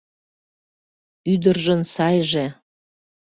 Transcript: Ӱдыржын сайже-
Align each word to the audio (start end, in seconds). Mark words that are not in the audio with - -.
Ӱдыржын 1.31 1.81
сайже- 1.93 2.45